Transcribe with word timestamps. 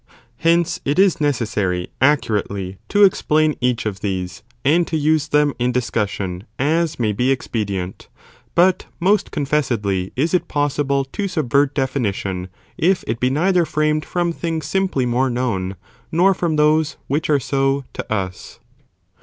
Hence 0.37 0.81
it 0.83 0.97
is 0.97 1.21
necessary 1.21 1.89
accurately 2.01 2.79
to 2.89 3.03
explain 3.03 3.53
each 3.61 3.85
of 3.85 3.99
these, 3.99 4.41
and 4.65 4.87
to 4.87 4.97
use 4.97 5.27
them 5.27 5.53
in 5.59 5.71
discussion 5.71 6.45
as 6.57 6.99
may 6.99 7.11
be 7.11 7.29
expedient, 7.31 8.09
but 8.55 8.87
most 8.99 9.29
confessedly 9.29 10.11
is 10.15 10.33
it 10.33 10.47
possible 10.47 11.05
to 11.05 11.27
subvert 11.27 11.75
definition, 11.75 12.47
if 12.79 13.03
it 13.05 13.19
be 13.19 13.29
neither 13.29 13.63
framed 13.63 14.03
from 14.03 14.33
things 14.33 14.65
simply 14.65 15.05
more 15.05 15.29
known, 15.29 15.75
nor 16.11 16.33
from 16.33 16.55
those 16.55 16.97
(which 17.05 17.29
are_ 17.29 17.37
80) 17.79 17.85
to 17.93 18.11
us. 18.11 18.59